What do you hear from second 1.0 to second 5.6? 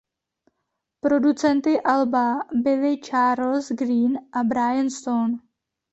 Producenty alba byli Charles Greene a Brian Stone.